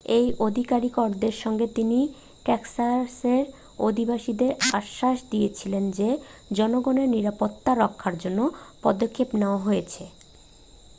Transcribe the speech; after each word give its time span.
এই 0.17 0.27
আধিকারিকদের 0.41 1.33
সঙ্গে 1.43 1.65
তিনি 1.77 1.99
টেক্সাসের 2.45 3.43
অধিবাসীদের 3.79 4.51
আশ্বাস 4.71 5.17
দিয়েছিলেন 5.31 5.83
যে 5.91 6.09
জনগণের 6.51 7.07
নিরাপত্তা 7.09 7.71
রক্ষার 7.75 8.15
জন্য 8.23 8.39
পদক্ষেপ 8.83 9.29
নেওয়া 9.35 9.59
হয়েছে 9.59 10.03